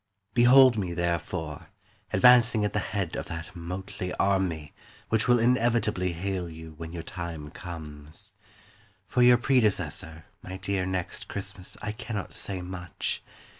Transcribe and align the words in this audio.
Behold 0.33 0.79
me, 0.79 0.95
therefore, 0.95 1.67
advancing 2.11 2.65
At 2.65 2.73
the 2.73 2.79
head 2.79 3.15
of 3.15 3.27
that 3.27 3.55
motley 3.55 4.11
army 4.15 4.73
Which 5.09 5.27
will 5.27 5.37
inevitably 5.37 6.13
hail 6.13 6.49
you 6.49 6.73
When 6.75 6.91
your 6.91 7.03
time 7.03 7.51
comes. 7.51 8.33
For 9.05 9.21
your 9.21 9.37
predecessor, 9.37 10.25
My 10.41 10.57
dear 10.57 10.87
Next 10.87 11.27
Christmas, 11.27 11.77
I 11.83 11.91
cannot 11.91 12.33
say 12.33 12.63
much. 12.63 13.21